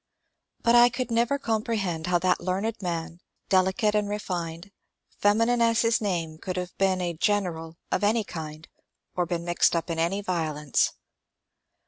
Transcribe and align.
But 0.63 0.73
I 0.73 0.89
could 0.89 1.11
never 1.11 1.37
comprehend 1.37 2.07
how 2.07 2.17
that 2.17 2.41
learned 2.41 2.81
man, 2.81 3.19
delicate 3.49 3.93
and 3.93 4.09
refined, 4.09 4.71
feminine 5.19 5.61
as 5.61 5.83
his 5.83 6.01
name, 6.01 6.39
could 6.39 6.57
have 6.57 6.75
been 6.79 6.99
a 7.01 7.13
^^ 7.13 7.19
gen 7.19 7.43
eral" 7.43 7.75
of 7.91 8.03
any 8.03 8.23
kind, 8.23 8.67
or 9.15 9.27
been 9.27 9.45
mixed 9.45 9.75
up 9.75 9.91
in 9.91 9.99
any 9.99 10.21
violence. 10.23 10.93